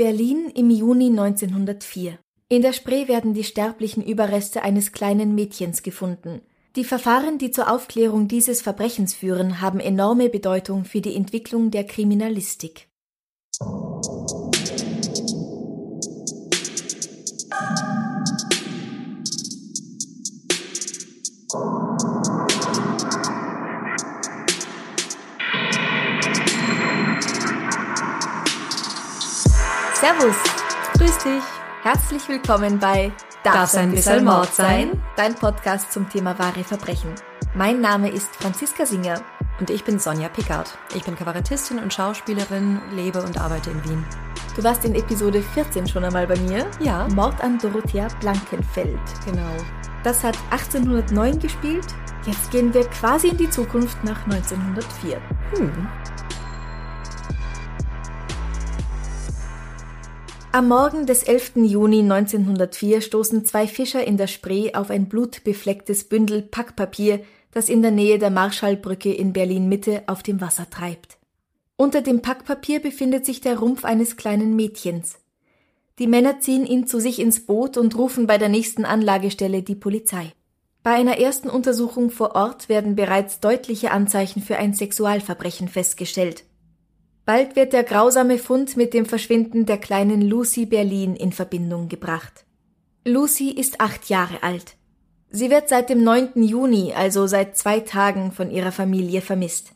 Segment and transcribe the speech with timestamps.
[0.00, 2.18] Berlin im Juni 1904.
[2.48, 6.40] In der Spree werden die sterblichen Überreste eines kleinen Mädchens gefunden.
[6.74, 11.84] Die Verfahren, die zur Aufklärung dieses Verbrechens führen, haben enorme Bedeutung für die Entwicklung der
[11.84, 12.88] Kriminalistik.
[30.00, 30.36] Servus,
[30.96, 31.42] grüß dich,
[31.82, 33.12] herzlich willkommen bei
[33.44, 34.98] Darf's ein bisschen Mord sein?
[35.14, 37.14] Dein Podcast zum Thema wahre Verbrechen.
[37.54, 39.20] Mein Name ist Franziska Singer.
[39.58, 40.78] Und ich bin Sonja Pickard.
[40.94, 44.06] Ich bin Kabarettistin und Schauspielerin, lebe und arbeite in Wien.
[44.56, 46.66] Du warst in Episode 14 schon einmal bei mir.
[46.80, 47.06] Ja.
[47.08, 48.98] Mord an Dorothea Blankenfeld.
[49.26, 49.52] Genau.
[50.02, 51.88] Das hat 1809 gespielt.
[52.24, 55.20] Jetzt gehen wir quasi in die Zukunft nach 1904.
[55.56, 55.88] Hm.
[60.52, 61.52] Am Morgen des 11.
[61.66, 67.20] Juni 1904 stoßen zwei Fischer in der Spree auf ein blutbeflecktes Bündel Packpapier,
[67.52, 71.18] das in der Nähe der Marschallbrücke in Berlin Mitte auf dem Wasser treibt.
[71.76, 75.20] Unter dem Packpapier befindet sich der Rumpf eines kleinen Mädchens.
[76.00, 79.76] Die Männer ziehen ihn zu sich ins Boot und rufen bei der nächsten Anlagestelle die
[79.76, 80.32] Polizei.
[80.82, 86.42] Bei einer ersten Untersuchung vor Ort werden bereits deutliche Anzeichen für ein Sexualverbrechen festgestellt.
[87.30, 92.44] Bald wird der grausame Fund mit dem Verschwinden der kleinen Lucy Berlin in Verbindung gebracht.
[93.04, 94.74] Lucy ist acht Jahre alt.
[95.30, 96.42] Sie wird seit dem 9.
[96.42, 99.70] Juni, also seit zwei Tagen, von ihrer Familie vermisst.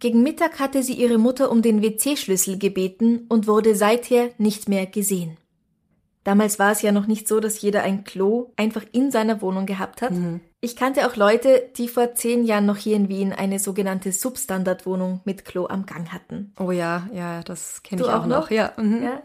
[0.00, 4.86] Gegen Mittag hatte sie ihre Mutter um den WC-Schlüssel gebeten und wurde seither nicht mehr
[4.86, 5.36] gesehen.
[6.24, 9.66] Damals war es ja noch nicht so, dass jeder ein Klo einfach in seiner Wohnung
[9.66, 10.12] gehabt hat.
[10.12, 10.40] Mhm.
[10.60, 15.20] Ich kannte auch Leute, die vor zehn Jahren noch hier in Wien eine sogenannte Substandardwohnung
[15.24, 16.52] mit Klo am Gang hatten.
[16.58, 18.42] Oh ja, ja, das kenne ich auch, auch noch.
[18.42, 18.50] noch?
[18.50, 18.72] Ja.
[18.76, 19.02] Mhm.
[19.02, 19.22] Ja?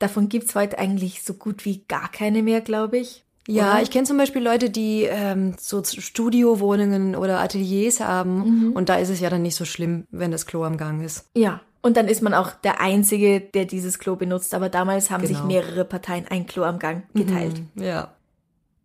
[0.00, 3.24] Davon gibt's heute eigentlich so gut wie gar keine mehr, glaube ich.
[3.46, 3.82] Ja, Oder?
[3.82, 9.10] ich kenne zum Beispiel Leute, die ähm, so Studiowohnungen oder Ateliers haben und da ist
[9.10, 11.26] es ja dann nicht so schlimm, wenn das Klo am Gang ist.
[11.36, 11.60] Ja.
[11.84, 14.54] Und dann ist man auch der Einzige, der dieses Klo benutzt.
[14.54, 15.48] Aber damals haben sich Genau.
[15.48, 17.60] mehrere Parteien ein Klo am Gang geteilt.
[17.74, 17.82] Mhm.
[17.82, 18.14] Ja.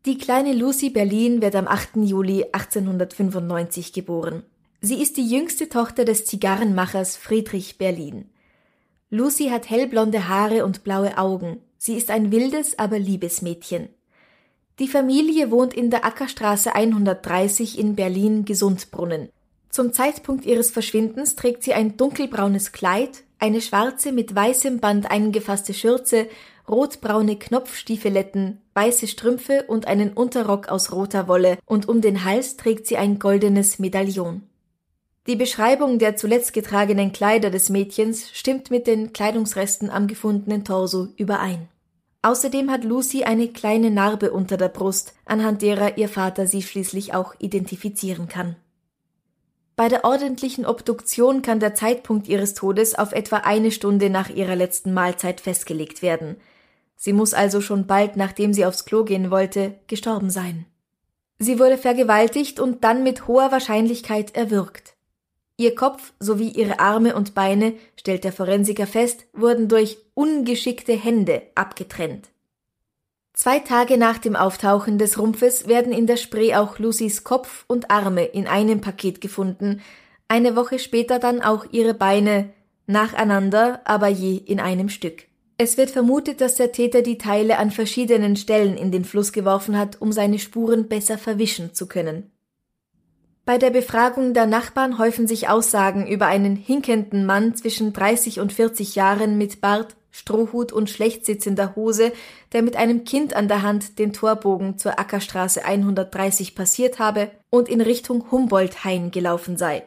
[0.06, 2.04] Die kleine Lucy Berlin wird am 8.
[2.04, 4.44] Juli 1895 geboren.
[4.82, 8.30] Sie ist die jüngste Tochter des Zigarrenmachers Friedrich Berlin.
[9.10, 11.62] Lucy hat hellblonde Haare und blaue Augen.
[11.78, 13.88] Sie ist ein wildes, aber liebes Mädchen.
[14.80, 19.30] Die Familie wohnt in der Ackerstraße 130 in Berlin-Gesundbrunnen.
[19.70, 25.74] Zum Zeitpunkt ihres Verschwindens trägt sie ein dunkelbraunes Kleid, eine schwarze mit weißem Band eingefasste
[25.74, 26.28] Schürze,
[26.68, 32.88] rotbraune Knopfstiefeletten, weiße Strümpfe und einen Unterrock aus roter Wolle, und um den Hals trägt
[32.88, 34.44] sie ein goldenes Medaillon.
[35.28, 41.10] Die Beschreibung der zuletzt getragenen Kleider des Mädchens stimmt mit den Kleidungsresten am gefundenen Torso
[41.18, 41.68] überein.
[42.22, 47.14] Außerdem hat Lucy eine kleine Narbe unter der Brust, anhand derer ihr Vater sie schließlich
[47.14, 48.56] auch identifizieren kann.
[49.80, 54.58] Bei der ordentlichen Obduktion kann der Zeitpunkt ihres Todes auf etwa eine Stunde nach ihrer
[54.58, 56.36] letzten Mahlzeit festgelegt werden.
[56.98, 60.66] Sie muss also schon bald, nachdem sie aufs Klo gehen wollte, gestorben sein.
[61.38, 64.98] Sie wurde vergewaltigt und dann mit hoher Wahrscheinlichkeit erwürgt.
[65.56, 71.44] Ihr Kopf sowie ihre Arme und Beine, stellt der Forensiker fest, wurden durch ungeschickte Hände
[71.56, 72.28] abgetrennt.
[73.42, 77.90] Zwei Tage nach dem Auftauchen des Rumpfes werden in der Spree auch Lucys Kopf und
[77.90, 79.80] Arme in einem Paket gefunden,
[80.28, 82.50] eine Woche später dann auch ihre Beine,
[82.86, 85.24] nacheinander, aber je in einem Stück.
[85.58, 89.78] Es wird vermutet, dass der Täter die Teile an verschiedenen Stellen in den Fluss geworfen
[89.78, 92.30] hat, um seine Spuren besser verwischen zu können.
[93.46, 98.52] Bei der Befragung der Nachbarn häufen sich Aussagen über einen hinkenden Mann zwischen 30 und
[98.52, 102.12] 40 Jahren mit Bart, Strohhut und schlecht sitzender Hose,
[102.52, 107.70] der mit einem Kind an der Hand den Torbogen zur Ackerstraße 130 passiert habe und
[107.70, 109.84] in Richtung Humboldt-Hain gelaufen sei.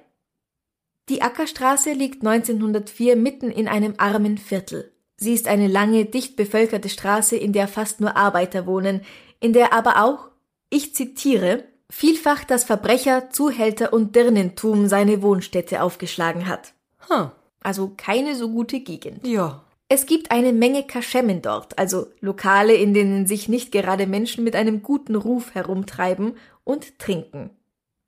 [1.09, 4.93] Die Ackerstraße liegt 1904 mitten in einem armen Viertel.
[5.17, 9.03] Sie ist eine lange, dicht bevölkerte Straße, in der fast nur Arbeiter wohnen,
[9.41, 10.29] in der aber auch,
[10.71, 16.73] ich zitiere, vielfach das Verbrecher, Zuhälter und Dirnentum seine Wohnstätte aufgeschlagen hat.
[17.09, 17.29] Huh.
[17.61, 19.27] Also keine so gute Gegend.
[19.27, 19.63] Ja.
[19.95, 24.57] Es gibt eine Menge Kaschemmen dort, also Lokale, in denen sich nicht gerade Menschen mit
[24.57, 27.51] einem guten Ruf herumtreiben und trinken.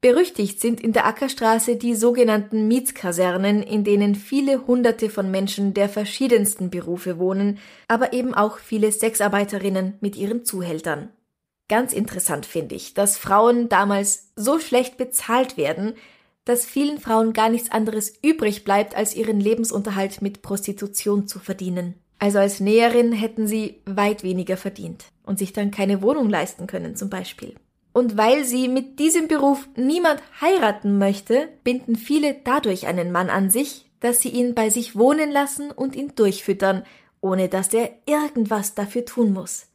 [0.00, 5.90] Berüchtigt sind in der Ackerstraße die sogenannten Mietskasernen, in denen viele Hunderte von Menschen der
[5.90, 11.10] verschiedensten Berufe wohnen, aber eben auch viele Sexarbeiterinnen mit ihren Zuhältern.
[11.68, 15.92] Ganz interessant finde ich, dass Frauen damals so schlecht bezahlt werden,
[16.44, 21.94] dass vielen Frauen gar nichts anderes übrig bleibt, als ihren Lebensunterhalt mit Prostitution zu verdienen.
[22.18, 26.96] Also als Näherin hätten sie weit weniger verdient und sich dann keine Wohnung leisten können
[26.96, 27.54] zum Beispiel.
[27.92, 33.50] Und weil sie mit diesem Beruf niemand heiraten möchte, binden viele dadurch einen Mann an
[33.50, 36.84] sich, dass sie ihn bei sich wohnen lassen und ihn durchfüttern,
[37.20, 39.68] ohne dass er irgendwas dafür tun muss.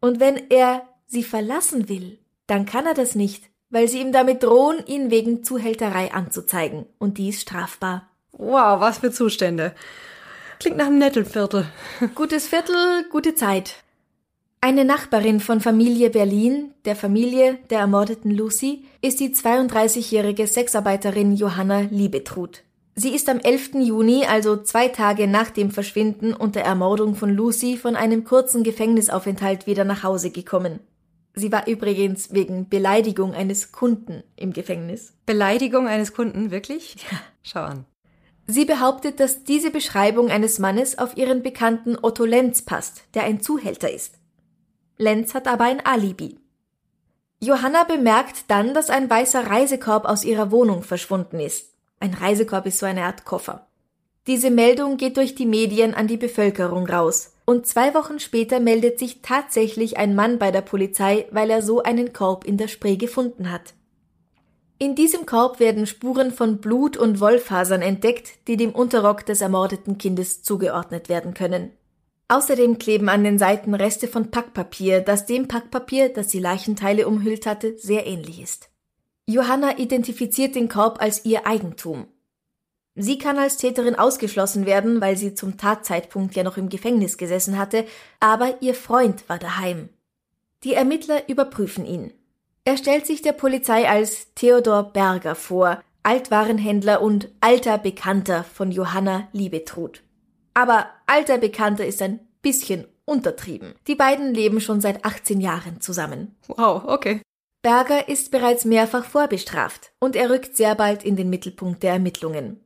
[0.00, 4.44] Und wenn er sie verlassen will, dann kann er das nicht, weil sie ihm damit
[4.44, 8.08] drohen, ihn wegen Zuhälterei anzuzeigen, und dies strafbar.
[8.30, 9.74] Wow, was für Zustände.
[10.60, 11.66] Klingt nach einem netten Viertel.
[12.14, 13.76] Gutes Viertel, gute Zeit.
[14.60, 21.80] Eine Nachbarin von Familie Berlin, der Familie der ermordeten Lucy, ist die 32-jährige Sexarbeiterin Johanna
[21.90, 22.62] Liebetrud.
[22.94, 23.70] Sie ist am 11.
[23.80, 28.62] Juni, also zwei Tage nach dem Verschwinden und der Ermordung von Lucy, von einem kurzen
[28.62, 30.78] Gefängnisaufenthalt wieder nach Hause gekommen.
[31.34, 35.14] Sie war übrigens wegen Beleidigung eines Kunden im Gefängnis.
[35.24, 36.96] Beleidigung eines Kunden, wirklich?
[37.10, 37.18] Ja.
[37.42, 37.86] Schau an.
[38.46, 43.40] Sie behauptet, dass diese Beschreibung eines Mannes auf ihren Bekannten Otto Lenz passt, der ein
[43.40, 44.18] Zuhälter ist.
[44.98, 46.38] Lenz hat aber ein Alibi.
[47.40, 51.74] Johanna bemerkt dann, dass ein weißer Reisekorb aus ihrer Wohnung verschwunden ist.
[51.98, 53.68] Ein Reisekorb ist so eine Art Koffer.
[54.26, 57.31] Diese Meldung geht durch die Medien an die Bevölkerung raus.
[57.44, 61.82] Und zwei Wochen später meldet sich tatsächlich ein Mann bei der Polizei, weil er so
[61.82, 63.74] einen Korb in der Spree gefunden hat.
[64.78, 69.98] In diesem Korb werden Spuren von Blut und Wollfasern entdeckt, die dem Unterrock des ermordeten
[69.98, 71.70] Kindes zugeordnet werden können.
[72.28, 77.46] Außerdem kleben an den Seiten Reste von Packpapier, das dem Packpapier, das die Leichenteile umhüllt
[77.46, 78.70] hatte, sehr ähnlich ist.
[79.26, 82.06] Johanna identifiziert den Korb als ihr Eigentum.
[82.94, 87.58] Sie kann als Täterin ausgeschlossen werden, weil sie zum Tatzeitpunkt ja noch im Gefängnis gesessen
[87.58, 87.86] hatte,
[88.20, 89.88] aber ihr Freund war daheim.
[90.64, 92.12] Die Ermittler überprüfen ihn.
[92.64, 99.28] Er stellt sich der Polizei als Theodor Berger vor, Altwarenhändler und alter Bekannter von Johanna
[99.32, 100.02] Liebetrud.
[100.54, 103.74] Aber alter Bekannter ist ein bisschen untertrieben.
[103.86, 106.36] Die beiden leben schon seit 18 Jahren zusammen.
[106.48, 107.22] Wow, okay.
[107.62, 112.60] Berger ist bereits mehrfach vorbestraft und er rückt sehr bald in den Mittelpunkt der Ermittlungen.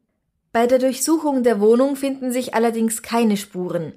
[0.57, 3.93] Bei der Durchsuchung der Wohnung finden sich allerdings keine Spuren.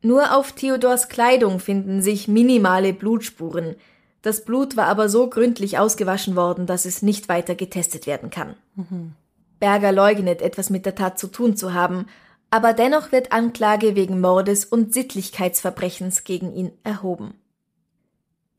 [0.00, 3.76] Nur auf Theodors Kleidung finden sich minimale Blutspuren.
[4.22, 8.54] Das Blut war aber so gründlich ausgewaschen worden, dass es nicht weiter getestet werden kann.
[8.74, 9.12] Mhm.
[9.60, 12.06] Berger leugnet, etwas mit der Tat zu tun zu haben,
[12.48, 17.34] aber dennoch wird Anklage wegen Mordes und Sittlichkeitsverbrechens gegen ihn erhoben.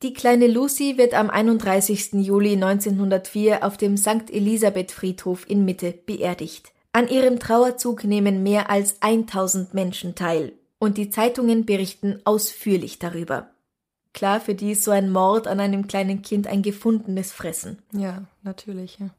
[0.04, 2.12] Die kleine Lucy wird am 31.
[2.12, 4.30] Juli 1904 auf dem St.
[4.30, 6.70] Elisabeth Friedhof in Mitte beerdigt.
[6.92, 13.50] An ihrem Trauerzug nehmen mehr als 1000 Menschen teil und die Zeitungen berichten ausführlich darüber.
[14.12, 17.78] Klar, für die ist so ein Mord an einem kleinen Kind ein gefundenes Fressen.
[17.92, 18.98] Ja, natürlich.
[18.98, 19.10] Ja.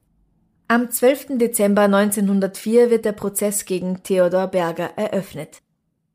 [0.68, 1.38] Am 12.
[1.38, 5.62] Dezember 1904 wird der Prozess gegen Theodor Berger eröffnet.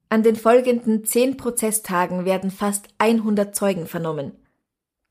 [0.08, 4.32] An den folgenden zehn Prozesstagen werden fast 100 Zeugen vernommen.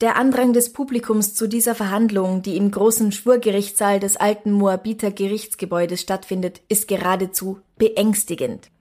[0.02, 6.02] Der Andrang des Publikums zu dieser Verhandlung, die im großen Schwurgerichtssaal des alten Moabiter Gerichtsgebäudes
[6.02, 8.72] stattfindet, ist geradezu beängstigend.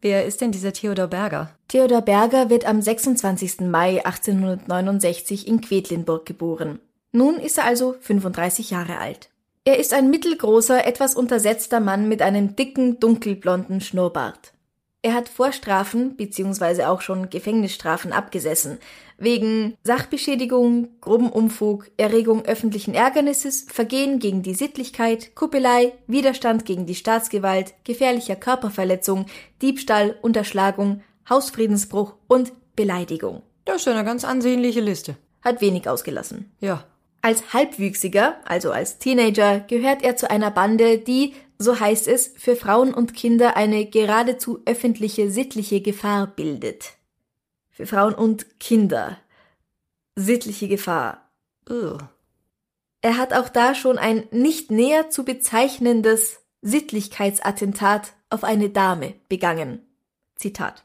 [0.00, 1.54] Wer ist denn dieser Theodor Berger?
[1.68, 3.60] Theodor Berger wird am 26.
[3.60, 6.80] Mai 1869 in Quedlinburg geboren.
[7.12, 9.28] Nun ist er also 35 Jahre alt.
[9.64, 14.54] Er ist ein mittelgroßer, etwas untersetzter Mann mit einem dicken, dunkelblonden Schnurrbart.
[15.04, 16.84] Er hat Vorstrafen bzw.
[16.84, 18.78] auch schon Gefängnisstrafen abgesessen,
[19.22, 26.94] wegen Sachbeschädigung, groben Umfug, Erregung öffentlichen Ärgernisses, Vergehen gegen die Sittlichkeit, Kuppelei, Widerstand gegen die
[26.94, 29.26] Staatsgewalt, gefährlicher Körperverletzung,
[29.62, 33.42] Diebstahl, Unterschlagung, Hausfriedensbruch und Beleidigung.
[33.64, 35.16] Das ist eine ganz ansehnliche Liste.
[35.40, 36.50] Hat wenig ausgelassen.
[36.60, 36.84] Ja.
[37.20, 42.56] Als Halbwüchsiger, also als Teenager, gehört er zu einer Bande, die, so heißt es, für
[42.56, 46.94] Frauen und Kinder eine geradezu öffentliche sittliche Gefahr bildet.
[47.72, 49.18] Für Frauen und Kinder.
[50.14, 51.28] Sittliche Gefahr.
[51.68, 51.98] Ugh.
[53.00, 59.80] Er hat auch da schon ein nicht näher zu bezeichnendes Sittlichkeitsattentat auf eine Dame begangen.
[60.36, 60.84] Zitat.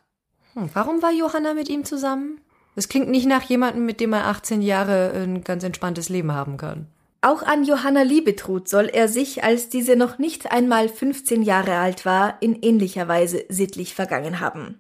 [0.54, 2.42] Hm, warum war Johanna mit ihm zusammen?
[2.76, 6.58] Das klingt nicht nach jemandem, mit dem er 18 Jahre ein ganz entspanntes Leben haben
[6.58, 6.88] kann.
[7.22, 12.06] Auch an Johanna Liebetrud soll er sich, als diese noch nicht einmal 15 Jahre alt
[12.06, 14.80] war, in ähnlicher Weise sittlich vergangen haben.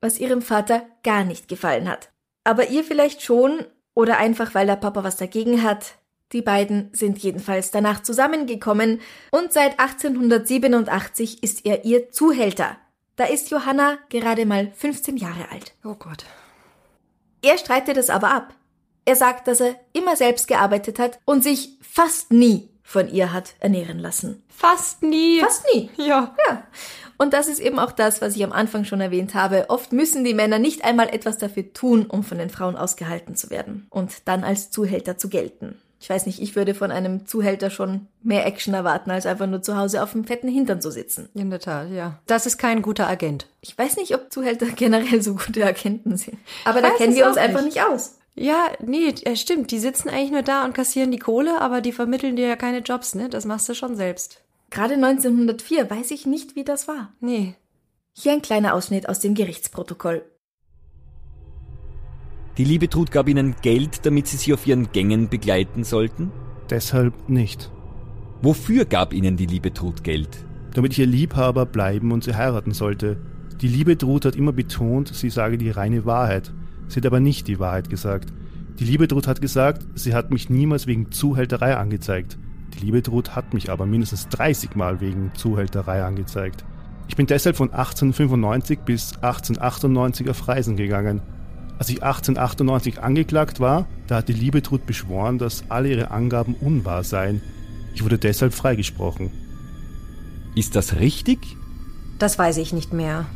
[0.00, 2.10] Was ihrem Vater gar nicht gefallen hat.
[2.44, 5.94] Aber ihr vielleicht schon, oder einfach weil der Papa was dagegen hat.
[6.32, 12.76] Die beiden sind jedenfalls danach zusammengekommen und seit 1887 ist er ihr Zuhälter.
[13.16, 15.74] Da ist Johanna gerade mal 15 Jahre alt.
[15.84, 16.24] Oh Gott.
[17.42, 18.54] Er streitet es aber ab.
[19.04, 23.54] Er sagt, dass er immer selbst gearbeitet hat und sich fast nie von ihr hat
[23.60, 24.42] ernähren lassen.
[24.48, 25.40] Fast nie.
[25.40, 25.90] Fast nie.
[25.96, 26.34] Ja.
[26.46, 26.66] Ja.
[27.18, 29.66] Und das ist eben auch das, was ich am Anfang schon erwähnt habe.
[29.68, 33.50] Oft müssen die Männer nicht einmal etwas dafür tun, um von den Frauen ausgehalten zu
[33.50, 35.78] werden und dann als Zuhälter zu gelten.
[36.00, 39.62] Ich weiß nicht, ich würde von einem Zuhälter schon mehr Action erwarten, als einfach nur
[39.62, 41.30] zu Hause auf dem fetten Hintern zu sitzen.
[41.32, 42.18] In der Tat, ja.
[42.26, 43.46] Das ist kein guter Agent.
[43.62, 46.36] Ich weiß nicht, ob Zuhälter generell so gute Agenten sind.
[46.66, 47.76] Aber Ich da kennen wir uns auch einfach nicht.
[47.76, 48.18] nicht aus.
[48.34, 49.70] Ja, nee, stimmt.
[49.70, 52.80] Die sitzen eigentlich nur da und kassieren die Kohle, aber die vermitteln dir ja keine
[52.80, 53.30] Jobs, ne?
[53.30, 54.42] Das machst du schon selbst.
[54.74, 57.12] Gerade 1904 weiß ich nicht, wie das war.
[57.20, 57.54] Nee.
[58.12, 60.24] Hier ein kleiner Ausschnitt aus dem Gerichtsprotokoll.
[62.58, 66.32] Die Liebetrud gab ihnen Geld, damit sie sie auf ihren Gängen begleiten sollten?
[66.70, 67.70] Deshalb nicht.
[68.42, 70.44] Wofür gab ihnen die Liebetrud Geld?
[70.74, 73.16] Damit ich ihr Liebhaber bleiben und sie heiraten sollte.
[73.60, 76.52] Die Liebetrud hat immer betont, sie sage die reine Wahrheit.
[76.88, 78.32] Sie hat aber nicht die Wahrheit gesagt.
[78.80, 82.38] Die Liebetrud hat gesagt, sie hat mich niemals wegen Zuhälterei angezeigt.
[82.74, 86.64] Die Liebetrud hat mich aber mindestens 30 Mal wegen Zuhälterei angezeigt.
[87.08, 91.20] Ich bin deshalb von 1895 bis 1898 auf Reisen gegangen.
[91.78, 97.04] Als ich 1898 angeklagt war, da hat die Liebetrud beschworen, dass alle ihre Angaben unwahr
[97.04, 97.42] seien.
[97.94, 99.30] Ich wurde deshalb freigesprochen.
[100.54, 101.56] Ist das richtig?
[102.18, 103.26] Das weiß ich nicht mehr.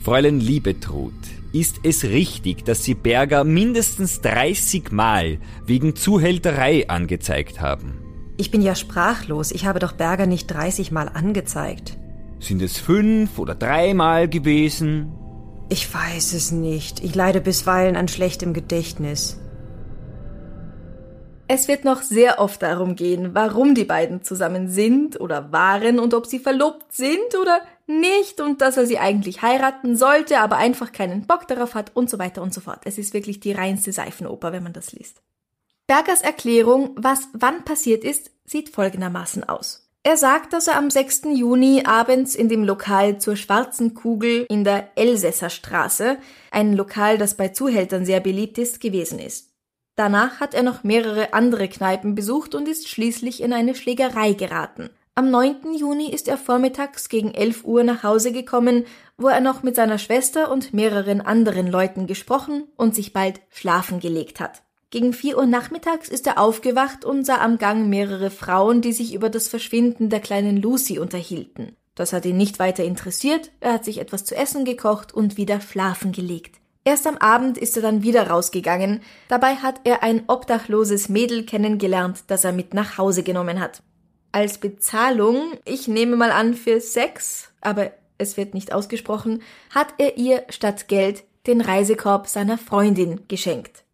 [0.00, 1.12] Fräulein Liebetrud,
[1.52, 8.07] ist es richtig, dass Sie Berger mindestens 30 Mal wegen Zuhälterei angezeigt haben?
[8.40, 9.50] Ich bin ja sprachlos.
[9.50, 11.98] Ich habe doch Berger nicht 30 Mal angezeigt.
[12.38, 15.12] Sind es fünf oder dreimal gewesen?
[15.68, 17.02] Ich weiß es nicht.
[17.02, 19.40] Ich leide bisweilen an schlechtem Gedächtnis.
[21.48, 26.14] Es wird noch sehr oft darum gehen, warum die beiden zusammen sind oder waren und
[26.14, 30.92] ob sie verlobt sind oder nicht und dass er sie eigentlich heiraten sollte, aber einfach
[30.92, 32.82] keinen Bock darauf hat und so weiter und so fort.
[32.84, 35.22] Es ist wirklich die reinste Seifenoper, wenn man das liest.
[35.88, 39.88] Bergers Erklärung, was wann passiert ist, sieht folgendermaßen aus.
[40.02, 41.22] Er sagt, dass er am 6.
[41.32, 46.18] Juni abends in dem Lokal zur Schwarzen Kugel in der Elsässerstraße,
[46.50, 49.54] ein Lokal, das bei Zuhältern sehr beliebt ist, gewesen ist.
[49.96, 54.90] Danach hat er noch mehrere andere Kneipen besucht und ist schließlich in eine Schlägerei geraten.
[55.14, 55.72] Am 9.
[55.74, 58.84] Juni ist er vormittags gegen 11 Uhr nach Hause gekommen,
[59.16, 64.00] wo er noch mit seiner Schwester und mehreren anderen Leuten gesprochen und sich bald schlafen
[64.00, 64.62] gelegt hat.
[64.90, 69.12] Gegen 4 Uhr nachmittags ist er aufgewacht und sah am Gang mehrere Frauen, die sich
[69.12, 71.76] über das Verschwinden der kleinen Lucy unterhielten.
[71.94, 75.60] Das hat ihn nicht weiter interessiert, er hat sich etwas zu essen gekocht und wieder
[75.60, 76.56] schlafen gelegt.
[76.84, 79.02] Erst am Abend ist er dann wieder rausgegangen.
[79.28, 83.82] Dabei hat er ein obdachloses Mädel kennengelernt, das er mit nach Hause genommen hat.
[84.32, 90.16] Als Bezahlung, ich nehme mal an für Sex, aber es wird nicht ausgesprochen, hat er
[90.16, 93.84] ihr statt Geld den Reisekorb seiner Freundin geschenkt.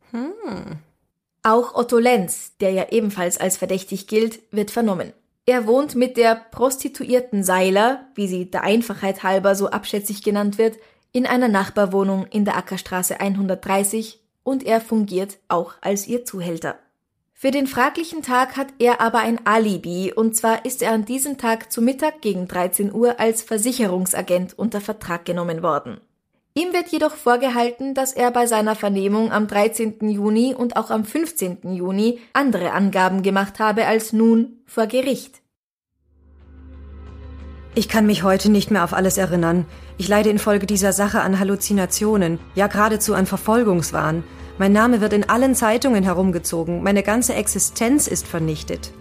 [1.42, 5.12] Auch Otto Lenz, der ja ebenfalls als verdächtig gilt, wird vernommen.
[5.46, 10.78] Er wohnt mit der Prostituierten Seiler, wie sie der Einfachheit halber so abschätzig genannt wird,
[11.12, 16.78] in einer Nachbarwohnung in der Ackerstraße 130 und er fungiert auch als ihr Zuhälter.
[17.34, 21.36] Für den fraglichen Tag hat er aber ein Alibi, und zwar ist er an diesem
[21.36, 26.00] Tag zu Mittag gegen 13 Uhr als Versicherungsagent unter Vertrag genommen worden.
[26.56, 30.08] Ihm wird jedoch vorgehalten, dass er bei seiner Vernehmung am 13.
[30.08, 31.74] Juni und auch am 15.
[31.74, 35.42] Juni andere Angaben gemacht habe als nun vor Gericht.
[37.74, 39.66] Ich kann mich heute nicht mehr auf alles erinnern.
[39.98, 44.22] Ich leide infolge dieser Sache an Halluzinationen, ja geradezu an Verfolgungswahn.
[44.56, 48.92] Mein Name wird in allen Zeitungen herumgezogen, meine ganze Existenz ist vernichtet.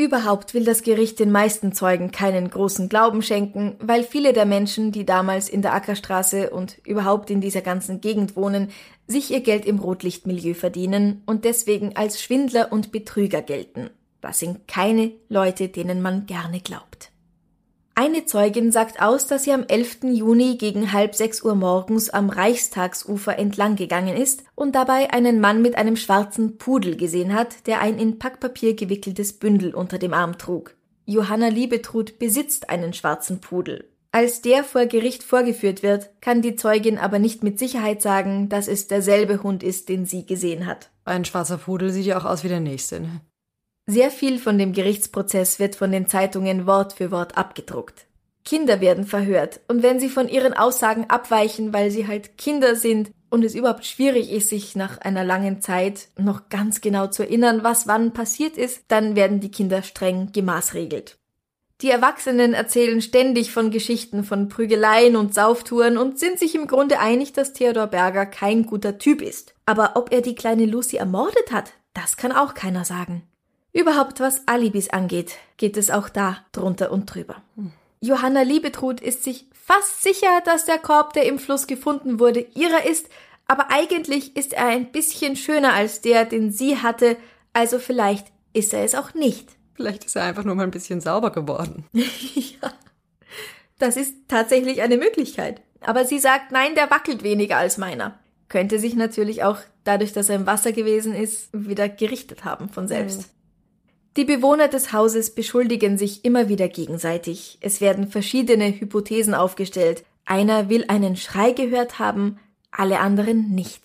[0.00, 4.92] Überhaupt will das Gericht den meisten Zeugen keinen großen Glauben schenken, weil viele der Menschen,
[4.92, 8.70] die damals in der Ackerstraße und überhaupt in dieser ganzen Gegend wohnen,
[9.06, 13.90] sich ihr Geld im Rotlichtmilieu verdienen und deswegen als Schwindler und Betrüger gelten.
[14.22, 17.10] Das sind keine Leute, denen man gerne glaubt.
[18.02, 20.04] Eine Zeugin sagt aus, dass sie am 11.
[20.04, 25.60] Juni gegen halb sechs Uhr morgens am Reichstagsufer entlang gegangen ist und dabei einen Mann
[25.60, 30.38] mit einem schwarzen Pudel gesehen hat, der ein in Packpapier gewickeltes Bündel unter dem Arm
[30.38, 30.76] trug.
[31.04, 33.90] Johanna Liebetrud besitzt einen schwarzen Pudel.
[34.12, 38.66] Als der vor Gericht vorgeführt wird, kann die Zeugin aber nicht mit Sicherheit sagen, dass
[38.66, 40.88] es derselbe Hund ist, den sie gesehen hat.
[41.04, 43.00] Ein schwarzer Pudel sieht ja auch aus wie der nächste.
[43.00, 43.20] Ne?
[43.90, 48.06] Sehr viel von dem Gerichtsprozess wird von den Zeitungen Wort für Wort abgedruckt.
[48.44, 53.10] Kinder werden verhört, und wenn sie von ihren Aussagen abweichen, weil sie halt Kinder sind
[53.30, 57.64] und es überhaupt schwierig ist, sich nach einer langen Zeit noch ganz genau zu erinnern,
[57.64, 61.18] was wann passiert ist, dann werden die Kinder streng gemaßregelt.
[61.80, 67.00] Die Erwachsenen erzählen ständig von Geschichten von Prügeleien und Sauftouren und sind sich im Grunde
[67.00, 69.56] einig, dass Theodor Berger kein guter Typ ist.
[69.66, 73.24] Aber ob er die kleine Lucy ermordet hat, das kann auch keiner sagen.
[73.72, 77.36] Überhaupt was Alibis angeht, geht es auch da drunter und drüber.
[78.00, 82.84] Johanna Liebetrud ist sich fast sicher, dass der Korb, der im Fluss gefunden wurde, ihrer
[82.84, 83.08] ist,
[83.46, 87.16] aber eigentlich ist er ein bisschen schöner als der, den sie hatte,
[87.52, 89.48] also vielleicht ist er es auch nicht.
[89.74, 91.84] Vielleicht ist er einfach nur mal ein bisschen sauber geworden.
[91.92, 92.72] ja,
[93.78, 95.62] das ist tatsächlich eine Möglichkeit.
[95.80, 98.18] Aber sie sagt, nein, der wackelt weniger als meiner.
[98.48, 102.88] Könnte sich natürlich auch dadurch, dass er im Wasser gewesen ist, wieder gerichtet haben von
[102.88, 103.30] selbst.
[104.16, 107.58] Die Bewohner des Hauses beschuldigen sich immer wieder gegenseitig.
[107.60, 110.04] Es werden verschiedene Hypothesen aufgestellt.
[110.24, 112.38] Einer will einen Schrei gehört haben,
[112.72, 113.82] alle anderen nicht.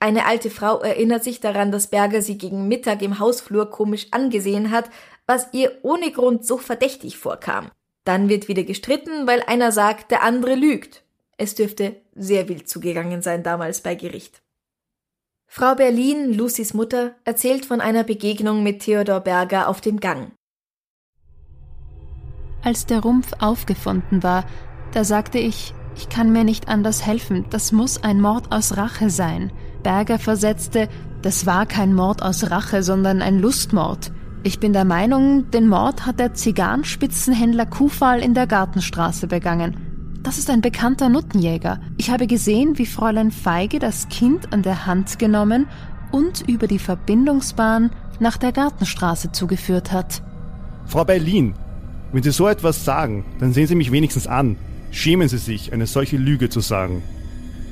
[0.00, 4.70] Eine alte Frau erinnert sich daran, dass Berger sie gegen Mittag im Hausflur komisch angesehen
[4.70, 4.90] hat,
[5.26, 7.70] was ihr ohne Grund so verdächtig vorkam.
[8.04, 11.04] Dann wird wieder gestritten, weil einer sagt, der andere lügt.
[11.38, 14.43] Es dürfte sehr wild zugegangen sein damals bei Gericht.
[15.56, 20.32] Frau Berlin, Lucys Mutter, erzählt von einer Begegnung mit Theodor Berger auf dem Gang.
[22.64, 24.46] Als der Rumpf aufgefunden war,
[24.90, 29.10] da sagte ich, ich kann mir nicht anders helfen, das muss ein Mord aus Rache
[29.10, 29.52] sein.
[29.84, 30.88] Berger versetzte,
[31.22, 34.10] das war kein Mord aus Rache, sondern ein Lustmord.
[34.42, 39.83] Ich bin der Meinung, den Mord hat der Zigarrenspitzenhändler Kufal in der Gartenstraße begangen.
[40.24, 41.80] Das ist ein bekannter Nuttenjäger.
[41.98, 45.66] Ich habe gesehen, wie Fräulein Feige das Kind an der Hand genommen
[46.12, 47.90] und über die Verbindungsbahn
[48.20, 50.22] nach der Gartenstraße zugeführt hat.
[50.86, 51.54] Frau Berlin,
[52.12, 54.56] wenn Sie so etwas sagen, dann sehen Sie mich wenigstens an.
[54.90, 57.02] Schämen Sie sich, eine solche Lüge zu sagen.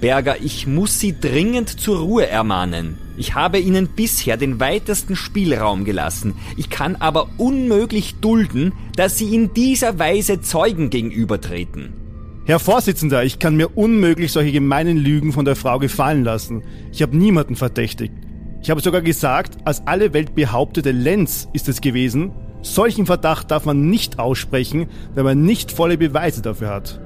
[0.02, 2.98] Berger, ich muss Sie dringend zur Ruhe ermahnen.
[3.16, 6.35] Ich habe Ihnen bisher den weitesten Spielraum gelassen.
[6.59, 12.02] Ich kann aber unmöglich dulden, dass Sie in dieser Weise Zeugen gegenübertreten.
[12.44, 16.64] Herr Vorsitzender, ich kann mir unmöglich solche gemeinen Lügen von der Frau gefallen lassen.
[16.90, 18.12] Ich habe niemanden verdächtigt.
[18.61, 23.64] Ich habe sogar gesagt, als alle Welt behauptete, Lenz ist es gewesen, solchen Verdacht darf
[23.64, 27.00] man nicht aussprechen, wenn man nicht volle Beweise dafür hat.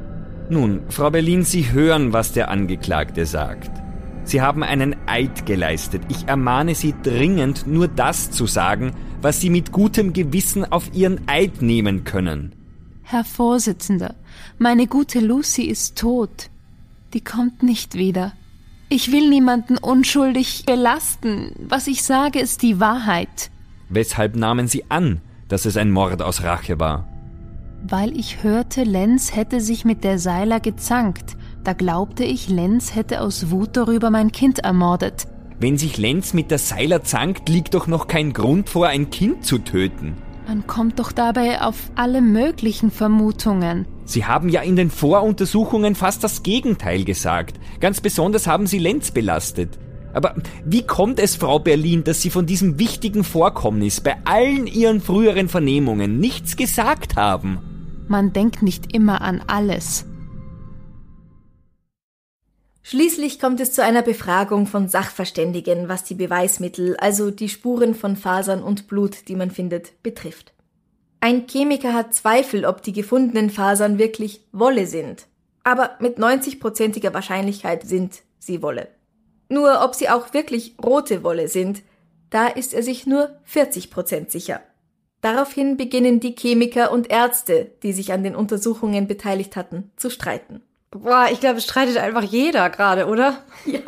[0.49, 3.71] Nun, Frau Berlin, Sie hören, was der Angeklagte sagt.
[4.25, 6.01] Sie haben einen Eid geleistet.
[6.09, 11.29] Ich ermahne Sie dringend, nur das zu sagen, was Sie mit gutem Gewissen auf Ihren
[11.29, 12.56] Eid nehmen können.
[13.09, 14.17] Herr Vorsitzender,
[14.59, 16.51] meine gute Lucy ist tot.
[17.15, 18.33] Die kommt nicht wieder.
[18.89, 21.53] Ich will niemanden unschuldig belasten.
[21.69, 23.53] Was ich sage, ist die Wahrheit.
[23.89, 27.07] Weshalb nahmen Sie an, dass es ein Mord aus Rache war?
[27.89, 31.37] Weil ich hörte, Lenz hätte sich mit der Seiler gezankt.
[31.63, 35.29] Da glaubte ich, Lenz hätte aus Wut darüber mein Kind ermordet.
[35.61, 39.45] Wenn sich Lenz mit der Seiler zankt, liegt doch noch kein Grund vor, ein Kind
[39.45, 40.17] zu töten.
[40.47, 43.87] Man kommt doch dabei auf alle möglichen Vermutungen.
[44.05, 47.59] Sie haben ja in den Voruntersuchungen fast das Gegenteil gesagt.
[47.81, 49.77] Ganz besonders haben Sie Lenz belastet.
[50.13, 55.01] Aber wie kommt es, Frau Berlin, dass Sie von diesem wichtigen Vorkommnis bei allen Ihren
[55.01, 57.59] früheren Vernehmungen nichts gesagt haben?
[58.07, 60.07] Man denkt nicht immer an alles.
[62.89, 68.15] Schließlich kommt es zu einer Befragung von Sachverständigen, was die Beweismittel, also die Spuren von
[68.15, 70.53] Fasern und Blut, die man findet, betrifft.
[71.19, 75.27] Ein Chemiker hat Zweifel, ob die gefundenen Fasern wirklich Wolle sind.
[75.65, 78.87] Aber mit 90-prozentiger Wahrscheinlichkeit sind sie Wolle.
[79.49, 81.83] Nur ob sie auch wirklich rote Wolle sind,
[82.31, 84.61] da ist er sich nur 40 Prozent sicher.
[85.23, 90.63] Daraufhin beginnen die Chemiker und Ärzte, die sich an den Untersuchungen beteiligt hatten, zu streiten.
[90.91, 93.43] Boah, ich glaube, es streitet einfach jeder gerade, oder?
[93.67, 93.81] Ja.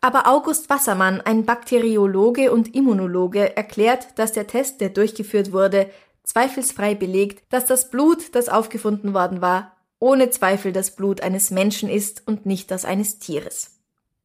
[0.00, 5.88] Aber August Wassermann, ein Bakteriologe und Immunologe, erklärt, dass der Test, der durchgeführt wurde,
[6.24, 11.88] zweifelsfrei belegt, dass das Blut, das aufgefunden worden war, ohne Zweifel das Blut eines Menschen
[11.88, 13.78] ist und nicht das eines Tieres.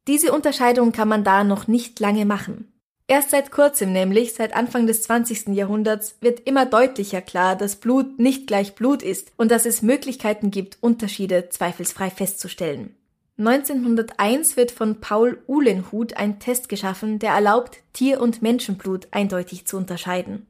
[0.07, 2.73] Diese Unterscheidung kann man da noch nicht lange machen.
[3.09, 5.47] Erst seit kurzem, nämlich seit Anfang des 20.
[5.47, 10.51] Jahrhunderts, wird immer deutlicher klar, dass Blut nicht gleich Blut ist und dass es Möglichkeiten
[10.51, 12.95] gibt, Unterschiede zweifelsfrei festzustellen.
[13.39, 19.77] 1901 wird von Paul Uhlenhuth ein Test geschaffen, der erlaubt, Tier- und Menschenblut eindeutig zu
[19.77, 20.45] unterscheiden.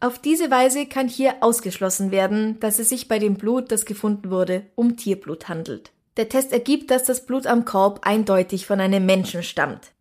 [0.00, 4.30] Auf diese Weise kann hier ausgeschlossen werden, dass es sich bei dem Blut, das gefunden
[4.30, 5.92] wurde, um Tierblut handelt.
[6.16, 9.92] Der Test ergibt, dass das Blut am Korb eindeutig von einem Menschen stammt.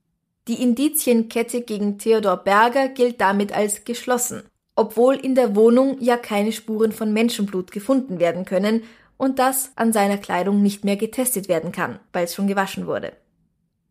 [0.49, 4.41] Die Indizienkette gegen Theodor Berger gilt damit als geschlossen,
[4.75, 8.81] obwohl in der Wohnung ja keine Spuren von Menschenblut gefunden werden können
[9.15, 13.13] und das an seiner Kleidung nicht mehr getestet werden kann, weil es schon gewaschen wurde.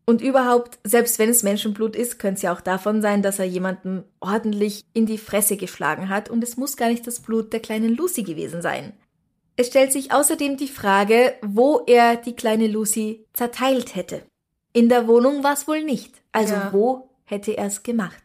[0.05, 3.45] Und überhaupt, selbst wenn es Menschenblut ist, könnte es ja auch davon sein, dass er
[3.45, 7.61] jemanden ordentlich in die Fresse geschlagen hat und es muss gar nicht das Blut der
[7.61, 8.91] kleinen Lucy gewesen sein.
[9.55, 14.23] Es stellt sich außerdem die Frage, wo er die kleine Lucy zerteilt hätte.
[14.73, 16.13] In der Wohnung war es wohl nicht.
[16.31, 16.69] Also Ja.
[16.71, 18.21] wo hätte er es gemacht?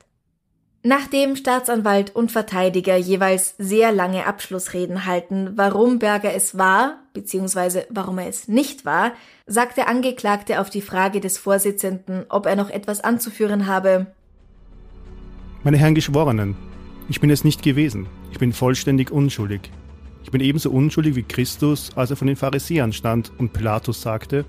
[0.86, 8.18] Nachdem Staatsanwalt und Verteidiger jeweils sehr lange Abschlussreden halten, warum Berger es war, beziehungsweise warum
[8.18, 9.12] er es nicht war,
[9.46, 14.08] sagt der Angeklagte auf die Frage des Vorsitzenden, ob er noch etwas anzuführen habe,
[15.62, 16.54] Meine Herren Geschworenen,
[17.08, 18.06] ich bin es nicht gewesen.
[18.32, 19.70] Ich bin vollständig unschuldig.
[20.22, 24.44] Ich bin ebenso unschuldig wie Christus, als er von den Pharisäern stand und Pilatus sagte,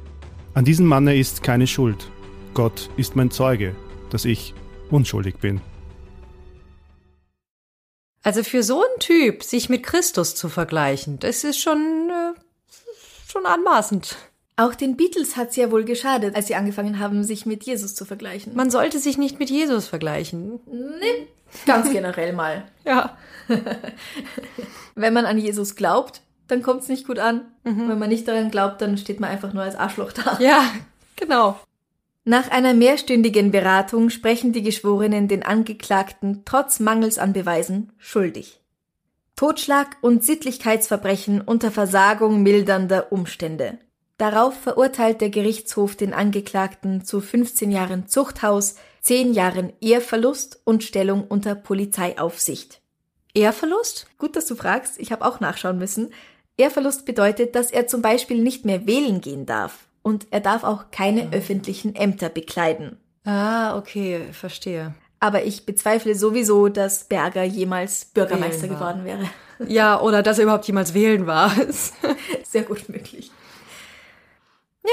[0.55, 2.09] an diesem Manne ist keine Schuld.
[2.53, 3.75] Gott ist mein Zeuge,
[4.09, 4.53] dass ich
[4.89, 5.59] unschuldig bin.
[8.23, 12.39] Also für so einen Typ, sich mit Christus zu vergleichen, das ist schon, äh,
[13.27, 14.15] schon anmaßend.
[14.55, 18.05] auch den Beatles hat's ja wohl geschadet, als sie angefangen haben, sich mit Jesus zu
[18.05, 18.55] vergleichen.
[18.55, 20.61] Man sollte sich nicht mit Jesus vergleichen.
[20.65, 21.27] Nee,
[21.65, 22.63] ganz generell mal.
[22.85, 23.17] Ja.
[24.95, 27.41] Wenn man an Jesus glaubt, dann kommt's nicht gut an.
[27.63, 30.38] Wenn man nicht daran glaubt, dann steht man einfach nur als Arschloch da.
[30.39, 30.71] Ja,
[31.15, 31.60] genau.
[32.23, 38.60] Nach einer mehrstündigen Beratung sprechen die Geschworenen den Angeklagten trotz Mangels an Beweisen schuldig.
[39.36, 43.77] Totschlag und Sittlichkeitsverbrechen unter Versagung mildernder Umstände.
[44.17, 51.27] Darauf verurteilt der Gerichtshof den Angeklagten zu 15 Jahren Zuchthaus, 10 Jahren Ehrverlust und Stellung
[51.27, 52.81] unter Polizeiaufsicht.
[53.34, 54.08] Ehrverlust?
[54.17, 56.12] Gut, dass du fragst, ich habe auch nachschauen müssen.
[56.57, 60.91] Ehrverlust bedeutet, dass er zum Beispiel nicht mehr wählen gehen darf und er darf auch
[60.91, 62.97] keine öffentlichen Ämter bekleiden.
[63.25, 64.93] Ah, okay, verstehe.
[65.19, 69.29] Aber ich bezweifle sowieso, dass Berger jemals Bürgermeister geworden wäre.
[69.67, 71.51] Ja, oder dass er überhaupt jemals wählen war.
[72.43, 73.31] Sehr gut möglich.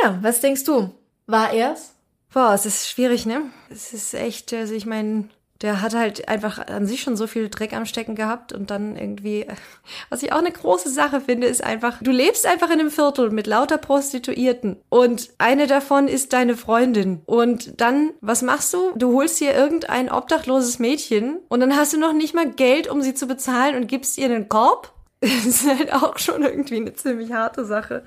[0.03, 0.95] Ja, was denkst du?
[1.27, 1.95] War er's?
[2.33, 3.43] Boah, es ist schwierig, ne?
[3.69, 5.29] Es ist echt, also ich meine,
[5.63, 8.97] der hat halt einfach an sich schon so viel Dreck am Stecken gehabt und dann
[8.97, 9.47] irgendwie,
[10.11, 13.31] was ich auch eine große Sache finde, ist einfach, du lebst einfach in einem Viertel
[13.31, 18.93] mit lauter Prostituierten und eine davon ist deine Freundin und dann, was machst du?
[18.97, 23.01] Du holst dir irgendein obdachloses Mädchen und dann hast du noch nicht mal Geld, um
[23.03, 24.93] sie zu bezahlen und gibst ihr einen Korb?
[25.23, 28.05] Das ist halt auch schon irgendwie eine ziemlich harte Sache.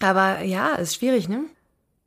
[0.00, 1.44] Aber ja, ist schwierig, ne?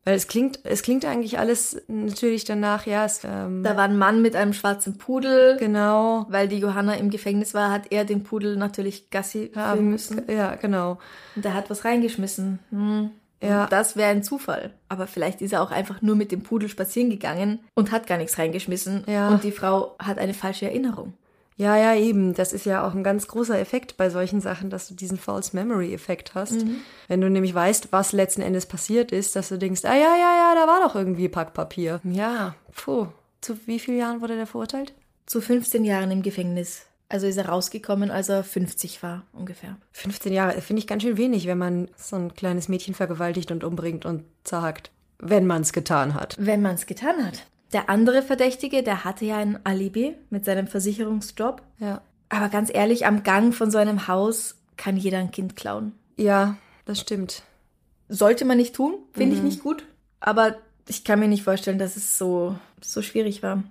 [0.07, 3.97] Weil es klingt, es klingt eigentlich alles natürlich danach, ja, es, ähm, Da war ein
[3.97, 5.57] Mann mit einem schwarzen Pudel.
[5.59, 6.25] genau.
[6.29, 10.21] Weil die Johanna im Gefängnis war, hat er den Pudel natürlich Gassi führen müssen.
[10.31, 10.97] ja, genau.
[11.35, 12.59] Und der hat was reingeschmissen.
[12.69, 13.09] Hm.
[13.43, 13.63] Ja.
[13.63, 14.71] Und Das wäre ein Zufall.
[14.87, 18.17] Aber vielleicht ist er auch einfach nur mit dem Pudel spazieren gegangen und hat gar
[18.17, 19.03] nichts reingeschmissen.
[19.07, 19.27] Ja.
[19.27, 21.15] Und die Frau hat eine falsche Erinnerung.
[21.57, 22.35] Ja, ja, eben.
[22.35, 25.55] Das ist ja auch ein ganz großer Effekt bei solchen Sachen, dass du diesen False
[25.55, 26.65] Memory Effekt hast.
[27.07, 30.35] Wenn du nämlich weißt, was letzten Endes passiert ist, dass du denkst, ah ja, ja,
[30.37, 31.99] ja, da war doch irgendwie Packpapier.
[32.03, 33.07] Ja, puh.
[33.41, 34.93] Zu wie vielen Jahren wurde der verurteilt?
[35.25, 36.85] Zu 15 Jahren im Gefängnis.
[37.09, 39.77] Also ist er rausgekommen, als er 50 war, ungefähr.
[39.93, 43.63] 15 Jahre finde ich ganz schön wenig, wenn man so ein kleines Mädchen vergewaltigt und
[43.63, 44.91] umbringt und zerhackt.
[45.19, 46.35] Wenn man es getan hat.
[46.37, 47.47] Wenn man es getan hat.
[47.73, 51.61] Der andere Verdächtige, der hatte ja ein Alibi mit seinem Versicherungsjob.
[51.79, 52.01] Ja.
[52.29, 55.93] Aber ganz ehrlich, am Gang von so einem Haus kann jeder ein Kind klauen.
[56.17, 57.43] Ja, das stimmt.
[58.09, 59.85] Sollte man nicht tun, finde ich nicht gut.
[60.19, 60.55] Aber
[60.87, 63.63] ich kann mir nicht vorstellen, dass es so, so schwierig war.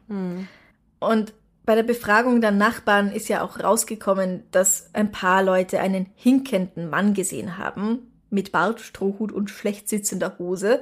[1.00, 1.32] Und
[1.64, 6.90] bei der Befragung der Nachbarn ist ja auch rausgekommen, dass ein paar Leute einen hinkenden
[6.90, 10.80] Mann gesehen haben, mit Bart, Strohhut und schlecht sitzender Hose.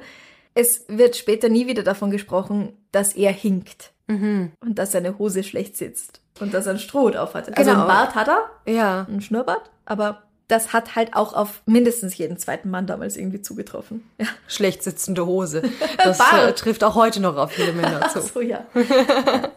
[0.55, 3.91] Es wird später nie wieder davon gesprochen, dass er hinkt.
[4.07, 6.21] Und dass seine Hose schlecht sitzt.
[6.39, 7.47] Und dass er einen Strohhut auf hat.
[7.57, 7.79] Also Genau.
[7.85, 9.05] einen Bart hat er, Ja.
[9.09, 14.03] einen Schnurrbart, aber das hat halt auch auf mindestens jeden zweiten Mann damals irgendwie zugetroffen.
[14.19, 14.27] Ja.
[14.47, 15.63] Schlecht sitzende Hose.
[15.97, 18.21] Das äh, trifft auch heute noch auf viele Männer Ach zu.
[18.21, 18.65] so, ja.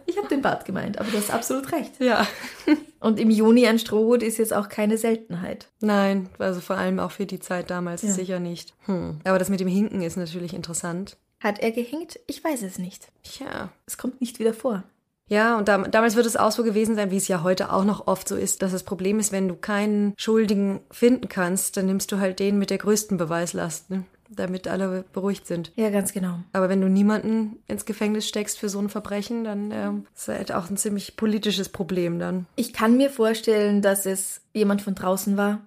[0.06, 1.92] Ich habe den Bart gemeint, aber du hast absolut recht.
[2.00, 2.26] Ja.
[3.00, 5.68] Und im Juni ein Strohhut ist jetzt auch keine Seltenheit.
[5.80, 8.10] Nein, also vor allem auch für die Zeit damals Ja.
[8.12, 8.72] sicher nicht.
[8.86, 9.20] Hm.
[9.24, 11.16] Aber das mit dem Hinken ist natürlich interessant.
[11.40, 12.18] Hat er gehinkt?
[12.26, 13.08] Ich weiß es nicht.
[13.24, 13.68] Tja.
[13.86, 14.82] Es kommt nicht wieder vor.
[15.28, 17.84] Ja, und dam damals wird es auch so gewesen sein, wie es ja heute auch
[17.84, 21.86] noch oft so ist, dass das Problem ist, wenn du keinen Schuldigen finden kannst, dann
[21.86, 24.04] nimmst du halt den mit der größten Beweislast, ne?
[24.30, 25.72] damit alle beruhigt sind.
[25.76, 26.40] Ja, ganz genau.
[26.52, 30.52] Aber wenn du niemanden ins Gefängnis steckst für so ein Verbrechen, dann ähm, ist halt
[30.52, 32.46] auch ein ziemlich politisches Problem dann.
[32.56, 35.60] Ich kann mir vorstellen, dass es jemand von draußen war,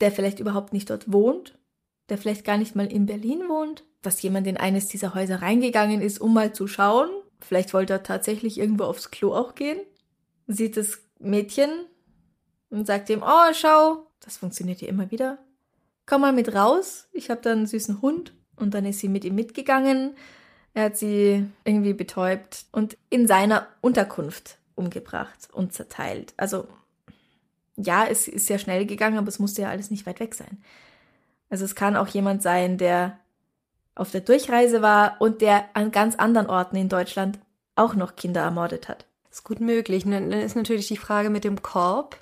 [0.00, 1.58] der vielleicht überhaupt nicht dort wohnt,
[2.08, 6.00] der vielleicht gar nicht mal in Berlin wohnt, dass jemand in eines dieser Häuser reingegangen
[6.00, 7.10] ist, um mal zu schauen.
[7.46, 9.78] Vielleicht wollte er tatsächlich irgendwo aufs Klo auch gehen,
[10.48, 11.70] sieht das Mädchen
[12.70, 15.38] und sagt ihm, oh, schau, das funktioniert ja immer wieder.
[16.06, 18.34] Komm mal mit raus, ich habe da einen süßen Hund.
[18.56, 20.16] Und dann ist sie mit ihm mitgegangen.
[20.74, 26.34] Er hat sie irgendwie betäubt und in seiner Unterkunft umgebracht und zerteilt.
[26.36, 26.66] Also
[27.76, 30.64] ja, es ist sehr schnell gegangen, aber es musste ja alles nicht weit weg sein.
[31.48, 33.20] Also es kann auch jemand sein, der
[33.96, 37.40] auf der Durchreise war und der an ganz anderen Orten in Deutschland
[37.74, 39.06] auch noch Kinder ermordet hat.
[39.30, 40.04] ist gut möglich.
[40.04, 42.16] Dann ist natürlich die Frage mit dem Korb,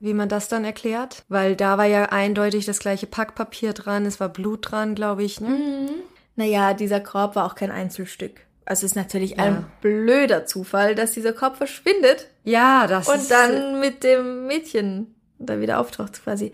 [0.00, 1.24] wie man das dann erklärt.
[1.28, 5.40] Weil da war ja eindeutig das gleiche Packpapier dran, es war Blut dran, glaube ich.
[5.40, 5.48] Ne?
[5.48, 5.90] Mhm.
[6.36, 8.40] Naja, dieser Korb war auch kein Einzelstück.
[8.64, 9.44] Also es ist natürlich ja.
[9.44, 12.28] ein blöder Zufall, dass dieser Korb verschwindet.
[12.44, 13.22] Ja, das und ist.
[13.22, 16.52] Und dann mit dem Mädchen da wieder auftaucht quasi.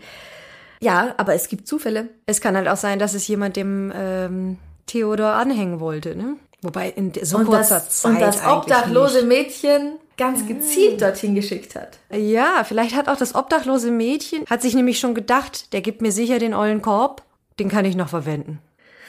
[0.83, 2.09] Ja, aber es gibt Zufälle.
[2.25, 6.35] Es kann halt auch sein, dass es jemand dem ähm, Theodor anhängen wollte, ne?
[6.61, 8.11] Wobei in so und kurzer das, Zeit.
[8.11, 11.99] Und das obdachlose Mädchen ganz gezielt dorthin geschickt hat.
[12.11, 16.11] Ja, vielleicht hat auch das obdachlose Mädchen, hat sich nämlich schon gedacht, der gibt mir
[16.11, 17.23] sicher den ollen Korb,
[17.59, 18.59] den kann ich noch verwenden.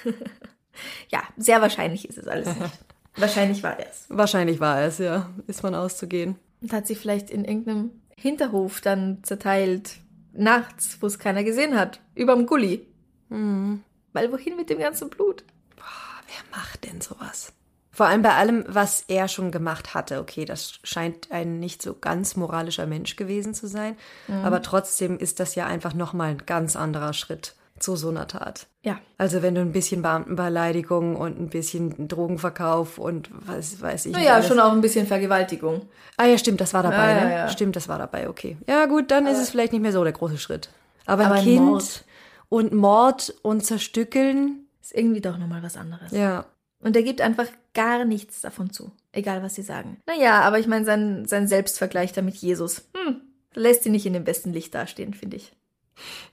[1.08, 2.78] ja, sehr wahrscheinlich ist es alles nicht.
[3.16, 4.06] wahrscheinlich war es.
[4.08, 5.28] Wahrscheinlich war es, ja.
[5.46, 6.36] Ist man auszugehen.
[6.62, 9.96] Und hat sie vielleicht in irgendeinem Hinterhof dann zerteilt,
[10.36, 12.86] nachts, wo es keiner gesehen hat, überm Gully.
[13.28, 13.82] Mhm.
[14.12, 15.44] Weil wohin mit dem ganzen Blut?
[15.76, 17.52] Boah, wer macht denn sowas?
[17.90, 20.18] Vor allem bei allem, was er schon gemacht hatte.
[20.18, 23.96] Okay, das scheint ein nicht so ganz moralischer Mensch gewesen zu sein.
[24.26, 24.44] Mhm.
[24.44, 28.66] Aber trotzdem ist das ja einfach nochmal ein ganz anderer Schritt zu so einer Tat.
[28.84, 29.00] Ja.
[29.16, 34.12] Also wenn du ein bisschen Beamtenbeleidigung und ein bisschen Drogenverkauf und was weiß ich.
[34.12, 35.88] Naja, schon auch ein bisschen Vergewaltigung.
[36.18, 37.20] Ah ja, stimmt, das war dabei, ja, ne?
[37.22, 37.48] Ja, ja.
[37.48, 38.58] Stimmt, das war dabei, okay.
[38.68, 40.68] Ja gut, dann aber ist es vielleicht nicht mehr so der große Schritt.
[41.06, 42.04] Aber, aber ein Kind Mord.
[42.50, 44.66] und Mord und Zerstückeln.
[44.82, 46.12] Ist irgendwie doch nochmal was anderes.
[46.12, 46.44] Ja.
[46.80, 48.92] Und er gibt einfach gar nichts davon zu.
[49.12, 49.96] Egal, was sie sagen.
[50.06, 53.22] Naja, aber ich meine, sein, sein Selbstvergleich da mit Jesus, hm,
[53.54, 55.52] lässt ihn nicht in dem besten Licht dastehen, finde ich.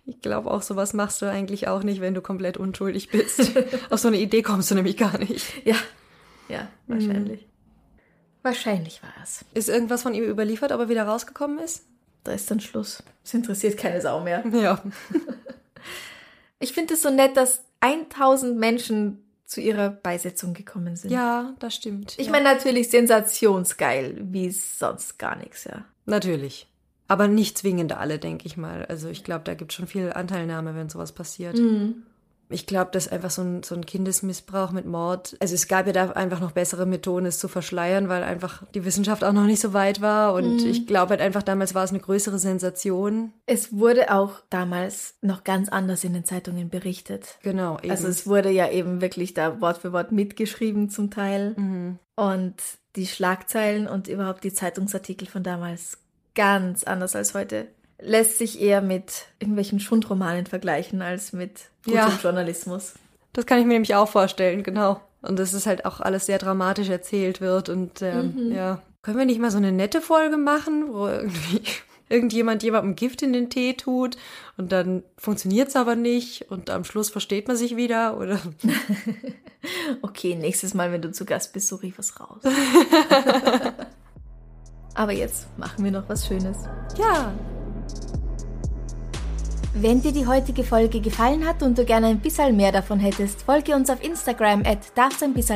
[0.05, 3.51] Ich glaube auch, sowas machst du eigentlich auch nicht, wenn du komplett unschuldig bist.
[3.89, 5.65] Auf so eine Idee kommst du nämlich gar nicht.
[5.65, 5.75] Ja,
[6.49, 7.41] ja, wahrscheinlich.
[7.41, 7.51] Mhm.
[8.43, 9.45] Wahrscheinlich war es.
[9.53, 11.85] Ist irgendwas von ihm überliefert, ob er wieder rausgekommen ist?
[12.23, 13.03] Da ist dann Schluss.
[13.23, 14.43] Es interessiert keine Sau mehr.
[14.51, 14.81] Ja.
[16.59, 21.11] ich finde es so nett, dass 1000 Menschen zu ihrer Beisetzung gekommen sind.
[21.11, 22.15] Ja, das stimmt.
[22.17, 22.31] Ich ja.
[22.31, 25.85] meine natürlich sensationsgeil, wie sonst gar nichts, ja.
[26.05, 26.70] Natürlich.
[27.11, 28.85] Aber nicht zwingend alle, denke ich mal.
[28.85, 31.57] Also ich glaube, da gibt es schon viel Anteilnahme, wenn sowas passiert.
[31.57, 32.03] Mhm.
[32.47, 35.93] Ich glaube, dass einfach so ein, so ein Kindesmissbrauch mit Mord, also es gab ja
[35.93, 39.59] da einfach noch bessere Methoden, es zu verschleiern, weil einfach die Wissenschaft auch noch nicht
[39.59, 40.33] so weit war.
[40.33, 40.69] Und Mhm.
[40.69, 43.33] ich glaube halt einfach, damals war es eine größere Sensation.
[43.45, 47.39] Es wurde auch damals noch ganz anders in den Zeitungen berichtet.
[47.43, 47.77] Genau.
[47.81, 47.91] Eben.
[47.91, 51.55] Also es wurde ja eben wirklich da Wort für Wort mitgeschrieben zum Teil.
[51.57, 51.99] Mhm.
[52.15, 52.55] Und
[52.95, 55.97] die Schlagzeilen und überhaupt die Zeitungsartikel von damals
[56.35, 57.67] ganz anders als heute.
[57.99, 62.19] Lässt sich eher mit irgendwelchen Schundromanen vergleichen als mit gutem Ja.
[62.21, 62.93] Journalismus.
[63.33, 64.99] Das kann ich mir nämlich auch vorstellen, genau.
[65.21, 68.51] Und dass es halt auch alles sehr dramatisch erzählt wird und ähm, Mhm.
[68.55, 68.81] ja.
[69.03, 71.61] Können wir nicht mal so eine nette Folge machen, wo irgendwie
[72.09, 74.17] irgendjemand jemandem Gift in den Tee tut
[74.57, 78.39] und dann funktioniert es aber nicht und am Schluss versteht man sich wieder oder
[80.01, 82.41] Okay, nächstes Mal, wenn du zu Gast bist, suche ich was raus.
[84.93, 86.57] Aber jetzt machen wir noch was Schönes.
[86.97, 87.31] ja.
[89.73, 93.43] Wenn dir die heutige Folge gefallen hat und du gerne ein bisschen mehr davon hättest,
[93.43, 94.93] folge uns auf Instagram at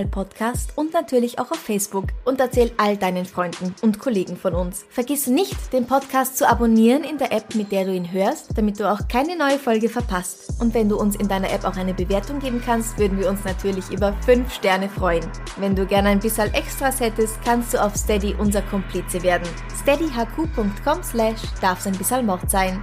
[0.10, 4.86] Podcast und natürlich auch auf Facebook und erzähl all deinen Freunden und Kollegen von uns.
[4.89, 8.80] Vergiss nicht, den Podcast zu abonnieren in der App, mit der du ihn hörst, damit
[8.80, 10.62] du auch keine neue Folge verpasst.
[10.62, 13.43] Und wenn du uns in deiner App auch eine Bewertung geben kannst, würden wir uns
[13.43, 15.25] natürlich über 5 Sterne freuen.
[15.60, 19.49] Wenn du gerne ein bisschen Extras hättest, kannst du auf Steady unser Komplize werden.
[19.82, 21.99] steadyhq.com slash darf's ein
[22.47, 22.82] sein.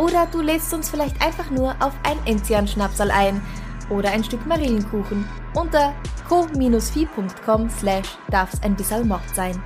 [0.00, 3.42] Oder du lädst uns vielleicht einfach nur auf ein Enzian-Schnapsal ein
[3.90, 5.92] oder ein Stück Marillenkuchen unter
[6.26, 9.62] co-fi.com slash darf's ein bisschen Mord sein.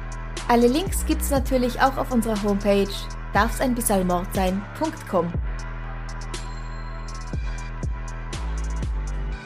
[0.49, 2.89] Alle Links gibt's natürlich auch auf unserer Homepage
[3.33, 5.33] darf's ein bisschen Mord sein.com.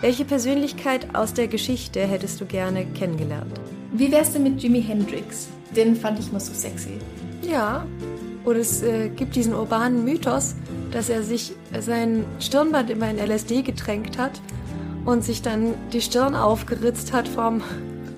[0.01, 3.61] Welche Persönlichkeit aus der Geschichte hättest du gerne kennengelernt?
[3.93, 5.49] Wie wär's denn mit Jimi Hendrix?
[5.77, 6.99] Den fand ich mal so sexy.
[7.43, 7.85] Ja.
[8.45, 10.55] Oder es äh, gibt diesen urbanen Mythos,
[10.91, 14.41] dass er sich sein Stirnband immer in LSD getränkt hat
[15.05, 17.63] und sich dann die Stirn aufgeritzt hat vom,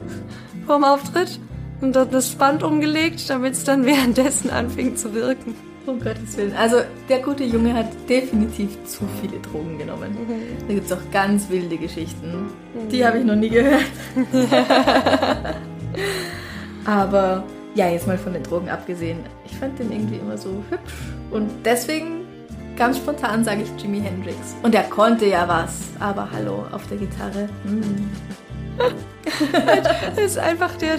[0.67, 1.39] vom Auftritt
[1.81, 5.55] und dann das Band umgelegt, damit es dann währenddessen anfing zu wirken.
[5.87, 6.55] Um Gottes Willen.
[6.57, 6.77] Also
[7.09, 10.15] der gute Junge hat definitiv zu viele Drogen genommen.
[10.69, 12.49] Da gibt's auch ganz wilde Geschichten.
[12.93, 13.87] Die habe ich noch nie gehört.
[16.85, 19.21] Aber ja, jetzt mal von den Drogen abgesehen.
[19.47, 20.93] Ich fand den irgendwie immer so hübsch.
[21.31, 22.20] Und deswegen,
[22.81, 24.57] ganz spontan, sage ich Jimi Hendrix.
[24.63, 25.91] Und er konnte ja was.
[26.01, 27.49] Aber hallo, auf der Gitarre.
[27.65, 28.11] Hm.
[30.17, 30.97] das ist einfach der.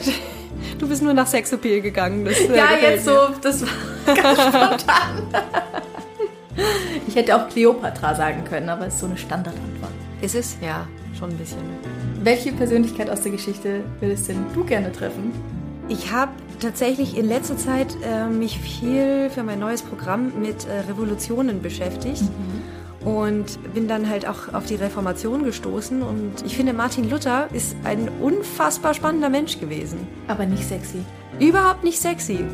[0.77, 2.23] Du bist nur nach Sexappeal gegangen.
[2.23, 3.13] Das, äh, Ja, jetzt mir.
[3.13, 3.69] so, das war
[4.15, 5.23] ganz spontan.
[7.07, 9.91] Ich hätte auch Cleopatra sagen können, aber es ist so eine Standardantwort.
[10.21, 10.57] Ist es?
[10.61, 11.61] Ja, schon ein bisschen.
[12.21, 15.33] Welche Persönlichkeit aus der Geschichte würdest denn du gerne treffen?
[15.91, 20.79] Ich habe tatsächlich in letzter Zeit äh, mich viel für mein neues Programm mit äh,
[20.89, 22.23] Revolutionen beschäftigt.
[23.03, 26.01] Und bin dann halt auch auf die Reformation gestoßen.
[26.01, 30.07] Und ich finde, Martin Luther ist ein unfassbar spannender Mensch gewesen.
[30.29, 30.99] Aber nicht sexy.
[31.39, 32.45] Überhaupt nicht sexy.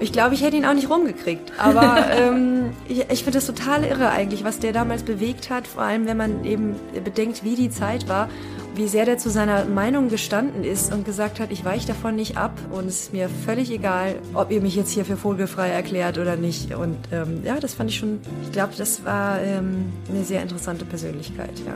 [0.00, 1.52] Ich glaube, ich hätte ihn auch nicht rumgekriegt.
[1.58, 5.68] Aber ähm, ich, ich finde das total irre eigentlich, was der damals bewegt hat.
[5.68, 6.74] Vor allem, wenn man eben
[7.04, 8.28] bedenkt, wie die Zeit war,
[8.76, 12.36] wie sehr der zu seiner Meinung gestanden ist und gesagt hat, ich weiche davon nicht
[12.36, 16.18] ab und es ist mir völlig egal, ob ihr mich jetzt hier für vogelfrei erklärt
[16.18, 16.74] oder nicht.
[16.74, 20.84] Und ähm, ja, das fand ich schon, ich glaube, das war ähm, eine sehr interessante
[20.84, 21.74] Persönlichkeit, ja.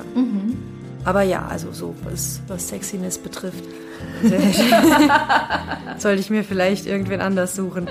[1.04, 3.64] Aber ja, also so was, was Sexiness betrifft,
[5.98, 7.88] sollte ich mir vielleicht irgendwen anders suchen.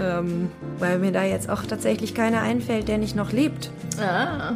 [0.00, 3.70] Ähm, weil mir da jetzt auch tatsächlich keiner einfällt, der nicht noch lebt.
[4.00, 4.54] Ah.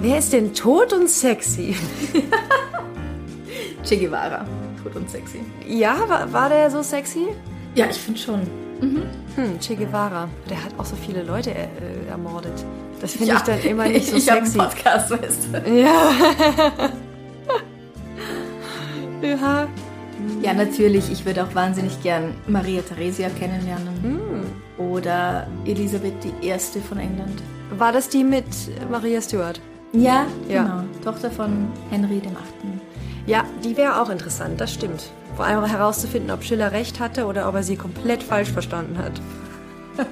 [0.00, 1.74] Wer ist denn tot und sexy?
[3.84, 4.44] Che Guevara.
[4.82, 5.40] Tot und sexy.
[5.66, 7.28] Ja, war, war der so sexy?
[7.74, 8.40] Ja, ich finde schon.
[8.80, 10.28] Hm, Che Guevara.
[10.50, 11.66] Der hat auch so viele Leute äh,
[12.10, 12.52] ermordet.
[13.00, 14.58] Das finde Ja, ich dann immer nicht so ich habe einen sexy.
[14.68, 15.70] Podcast, weißt du.
[15.80, 16.10] Ja.
[19.22, 19.66] ja.
[20.42, 21.10] Ja, natürlich.
[21.12, 24.46] Ich würde auch wahnsinnig gern Maria Theresia kennenlernen.
[24.78, 26.52] Oder Elisabeth I.
[26.80, 27.42] von England.
[27.78, 28.44] War das die mit
[28.90, 29.60] Maria Stuart?
[29.92, 30.62] Ja, Ja.
[30.62, 30.82] genau.
[31.04, 32.80] Tochter von Henry dem Achten.
[33.26, 35.10] Ja, die wäre auch interessant, das stimmt.
[35.36, 39.12] Vor allem herauszufinden, ob Schiller recht hatte oder ob er sie komplett falsch verstanden hat.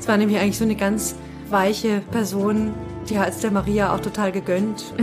[0.00, 1.16] Es war nämlich eigentlich so eine ganz
[1.50, 2.72] weiche Person,
[3.10, 4.84] die hat es der Maria auch total gegönnt.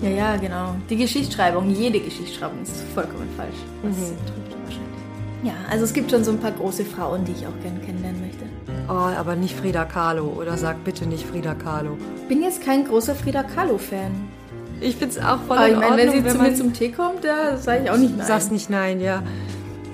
[0.00, 0.76] Ja, ja, genau.
[0.88, 3.56] Die Geschichtsschreibung, jede Geschichtsschreibung ist vollkommen falsch.
[3.82, 5.42] Das trifft er wahrscheinlich.
[5.42, 8.20] Ja, also es gibt schon so ein paar große Frauen, die ich auch gerne kennenlernen
[8.20, 8.44] möchte.
[8.88, 10.34] Oh, aber nicht Frida Kahlo.
[10.38, 11.98] Oder sag bitte nicht Frida Kahlo.
[12.28, 14.12] Bin jetzt kein großer Frida Kahlo-Fan.
[14.80, 16.72] Ich find's auch voll Aber in ich meine, wenn Ordnung, sie zu man- mir zum
[16.72, 18.26] Tee kommt, da sage ich auch nicht nein.
[18.26, 19.22] sagst nicht nein, ja.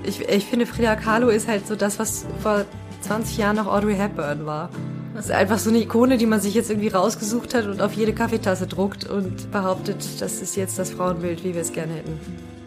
[0.04, 2.64] Ich, ich finde, Frida Kahlo ist halt so das, was vor
[3.00, 4.68] 20 Jahren noch Audrey Hepburn war.
[5.14, 7.92] Das ist einfach so eine Ikone, die man sich jetzt irgendwie rausgesucht hat und auf
[7.94, 12.18] jede Kaffeetasse druckt und behauptet, das ist jetzt das Frauenbild, wie wir es gerne hätten.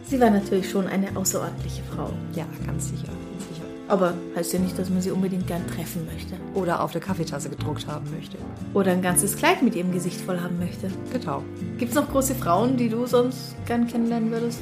[0.06, 2.10] Sie war natürlich schon eine außerordentliche Frau.
[2.34, 3.08] Ja, ganz sicher.
[3.88, 6.34] Aber heißt ja nicht, dass man sie unbedingt gern treffen möchte.
[6.54, 8.36] Oder auf der Kaffeetasse gedruckt haben möchte.
[8.74, 10.90] Oder ein ganzes Kleid mit ihrem Gesicht voll haben möchte.
[11.12, 11.42] Genau.
[11.78, 14.60] Gibt es noch große Frauen, die du sonst gern kennenlernen würdest?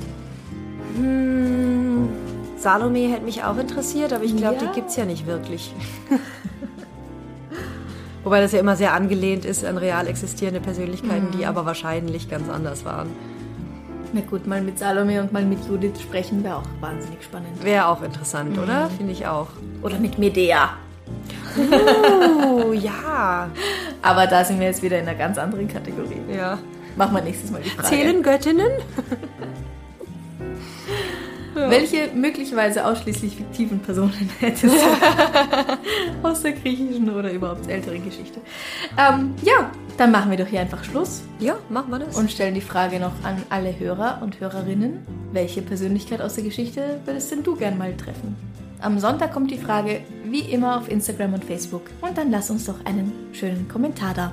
[0.96, 2.08] Hm,
[2.56, 4.68] Salome hätte mich auch interessiert, aber ich glaube, Ja?
[4.68, 5.74] die gibt's ja nicht wirklich.
[8.24, 12.48] Wobei das ja immer sehr angelehnt ist an real existierende Persönlichkeiten, die aber wahrscheinlich ganz
[12.48, 13.08] anders waren.
[14.12, 17.62] Na gut, mal mit Salome und mal mit Judith sprechen wäre auch wahnsinnig spannend.
[17.62, 18.88] Wäre auch interessant, oder?
[18.96, 19.48] Finde ich auch.
[19.82, 20.70] Oder mit Medea.
[21.56, 23.50] Oh, ja.
[24.02, 26.20] Aber da sind wir jetzt wieder in einer ganz anderen Kategorie.
[26.34, 26.58] ja.
[26.96, 27.88] Machen wir nächstes Mal die Frage.
[27.88, 28.70] Zählen Göttinnen?
[31.54, 34.78] Welche möglicherweise ausschließlich fiktiven Personen hättest du
[36.22, 38.40] aus der griechischen oder überhaupt älteren Geschichte?
[38.98, 42.16] Ähm, ja, dann machen wir doch hier einfach Schluss Ja, machen wir das.
[42.16, 44.98] und stellen die Frage noch an alle Hörer und Hörerinnen.
[45.32, 48.36] Welche Persönlichkeit aus der Geschichte würdest denn du gern mal treffen?
[48.80, 51.82] Am Sonntag kommt die Frage wie immer auf Instagram und Facebook.
[52.02, 54.32] Und dann lass uns doch einen schönen Kommentar da.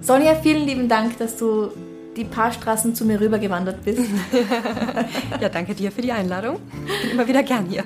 [0.00, 1.68] Sonja, vielen lieben Dank, dass du
[2.16, 4.00] die paar Straßen zu mir rübergewandert bist.
[5.40, 6.56] ja, danke dir für die Einladung.
[7.02, 7.84] Bin immer wieder gern hier.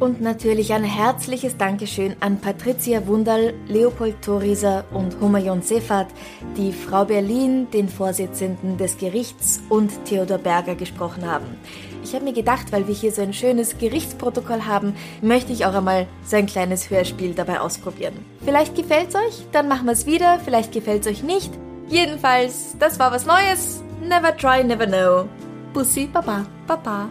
[0.00, 6.06] Und natürlich ein herzliches Dankeschön an Patricia Wunderl, Leopold Thoriser und Humayun Sefat,
[6.56, 11.44] die Frau Berlin, den Vorsitzenden des Gerichts und Theodor Berger gesprochen haben.
[12.02, 15.74] Ich habe mir gedacht, weil wir hier so ein schönes Gerichtsprotokoll haben, möchte ich auch
[15.74, 18.14] einmal so ein kleines Hörspiel dabei ausprobieren.
[18.42, 21.52] Vielleicht gefällt's euch, dann machen wir es wieder, vielleicht gefällt's euch nicht.
[21.90, 23.82] Jedenfalls, das war was Neues.
[24.02, 25.28] Never try, never know.
[25.74, 26.46] Bussi, Baba.
[26.66, 27.10] Baba.